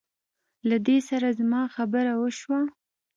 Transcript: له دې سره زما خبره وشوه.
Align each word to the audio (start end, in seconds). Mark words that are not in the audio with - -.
له 0.69 0.77
دې 0.87 0.97
سره 1.09 1.27
زما 1.39 1.61
خبره 1.75 2.13
وشوه. 2.21 2.59